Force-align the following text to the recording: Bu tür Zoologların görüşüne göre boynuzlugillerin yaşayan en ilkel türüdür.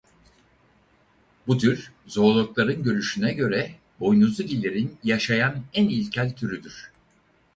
Bu 1.47 1.57
tür 1.57 1.91
Zoologların 2.07 2.83
görüşüne 2.83 3.33
göre 3.33 3.71
boynuzlugillerin 3.99 4.97
yaşayan 5.03 5.63
en 5.73 5.89
ilkel 5.89 6.35
türüdür. 6.35 6.91